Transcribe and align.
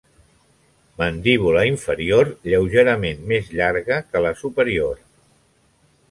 Mandíbula 1.01 1.65
inferior 1.71 2.31
lleugerament 2.53 3.21
més 3.33 3.51
llarga 3.59 3.99
que 4.13 4.23
la 4.27 4.31
superior. 4.41 4.97